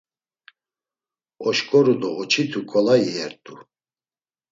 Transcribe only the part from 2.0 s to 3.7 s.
do oçitu ǩolayi iyert̆u.